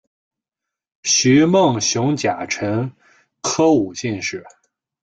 [1.03, 2.91] 徐梦熊甲辰
[3.43, 4.43] 科武进士。